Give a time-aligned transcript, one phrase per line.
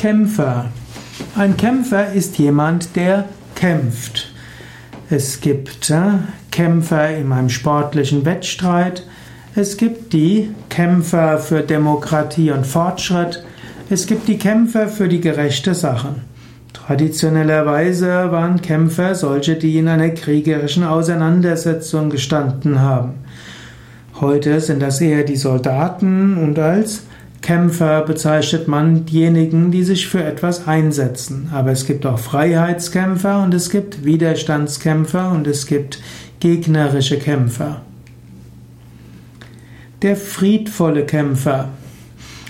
[0.00, 0.64] Kämpfer.
[1.36, 4.32] Ein Kämpfer ist jemand, der kämpft.
[5.10, 6.00] Es gibt äh,
[6.50, 9.06] Kämpfer in einem sportlichen Wettstreit.
[9.54, 13.44] Es gibt die Kämpfer für Demokratie und Fortschritt.
[13.90, 16.14] Es gibt die Kämpfer für die gerechte Sache.
[16.72, 23.16] Traditionellerweise waren Kämpfer solche, die in einer kriegerischen Auseinandersetzung gestanden haben.
[24.18, 27.02] Heute sind das eher die Soldaten und als
[27.42, 31.50] Kämpfer bezeichnet man diejenigen, die sich für etwas einsetzen.
[31.52, 36.00] Aber es gibt auch Freiheitskämpfer und es gibt Widerstandskämpfer und es gibt
[36.40, 37.82] gegnerische Kämpfer.
[40.02, 41.68] Der friedvolle Kämpfer.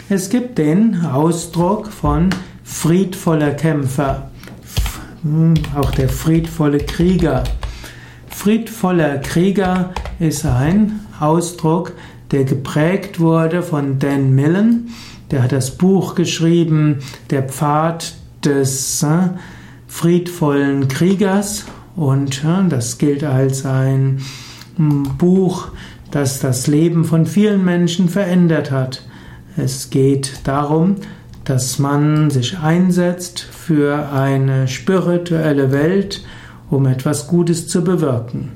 [0.09, 2.30] Es gibt den Ausdruck von
[2.65, 4.30] friedvoller Kämpfer,
[5.77, 7.45] auch der friedvolle Krieger.
[8.29, 11.93] Friedvoller Krieger ist ein Ausdruck,
[12.33, 14.91] der geprägt wurde von Dan Millen.
[15.30, 16.98] Der hat das Buch geschrieben,
[17.30, 19.30] Der Pfad des äh,
[19.87, 21.66] friedvollen Kriegers.
[21.96, 24.21] Und äh, das gilt als ein
[24.77, 25.69] hm, Buch,
[26.10, 29.02] das das Leben von vielen Menschen verändert hat.
[29.57, 30.97] Es geht darum,
[31.45, 36.24] dass man sich einsetzt für eine spirituelle Welt,
[36.71, 38.52] um etwas Gutes zu bewirken.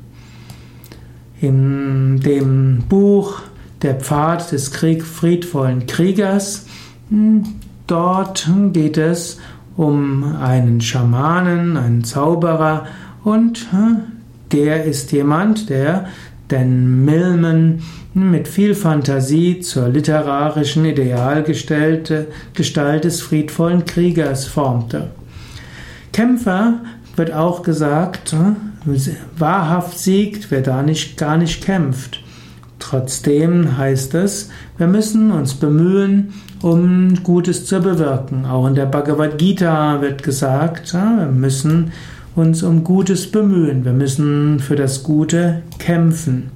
[1.41, 3.43] In dem Buch
[3.85, 6.65] Der Pfad des Krieg friedvollen Kriegers,
[7.11, 7.45] hm,
[7.87, 9.39] dort geht es
[9.77, 12.87] um einen Schamanen, einen Zauberer
[13.25, 13.99] und hm,
[14.53, 16.07] der ist jemand, der
[16.51, 17.83] den Milman
[18.15, 22.09] mit viel Fantasie zur literarischen Idealgestalt
[23.05, 25.11] des friedvollen Kriegers formte.
[26.15, 26.81] Kämpfer
[27.17, 28.35] wird auch gesagt,
[29.37, 32.24] wahrhaft siegt, wer da nicht, gar nicht kämpft.
[32.95, 38.47] Trotzdem heißt es, wir müssen uns bemühen, um Gutes zu bewirken.
[38.47, 41.91] Auch in der Bhagavad Gita wird gesagt, wir müssen
[42.37, 46.53] uns um Gutes bemühen, wir müssen für das Gute kämpfen.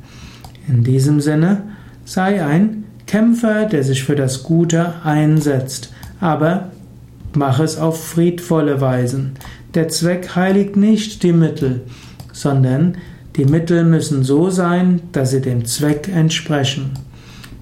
[0.69, 1.63] In diesem Sinne,
[2.05, 6.69] sei ein Kämpfer, der sich für das Gute einsetzt, aber
[7.35, 9.33] mach es auf friedvolle Weisen.
[9.75, 11.81] Der Zweck heiligt nicht die Mittel,
[12.33, 12.97] sondern
[13.39, 16.91] die Mittel müssen so sein, dass sie dem Zweck entsprechen.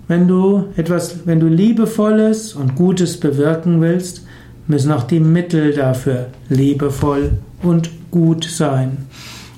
[0.09, 4.27] Wenn du etwas, wenn du liebevolles und Gutes bewirken willst,
[4.67, 7.33] müssen auch die Mittel dafür liebevoll
[7.63, 9.07] und gut sein.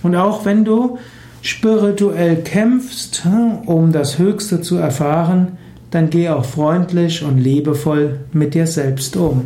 [0.02, 0.98] Und auch wenn du
[1.40, 3.22] spirituell kämpfst,
[3.66, 5.52] um das Höchste zu erfahren,
[5.92, 9.44] dann geh auch freundlich und liebevoll mit dir selbst um.